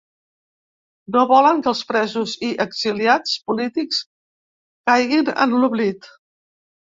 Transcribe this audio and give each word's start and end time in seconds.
No 1.15 1.25
volen 1.31 1.59
que 1.67 1.69
els 1.71 1.81
presos 1.91 2.33
i 2.47 2.49
exiliats 2.65 3.35
polítics 3.51 4.01
caiguin 4.93 5.31
en 5.47 5.55
l’oblit. 5.61 6.11